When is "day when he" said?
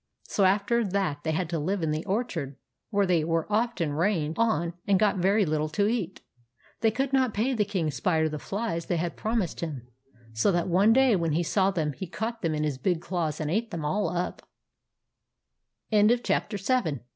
10.91-11.43